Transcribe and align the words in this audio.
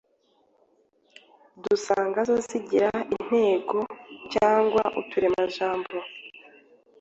Dusanga 1.63 2.19
zo 2.29 2.37
zigira 2.47 2.91
intego 3.15 3.79
cyangwa 4.33 4.83
uturemajambo 5.01 5.97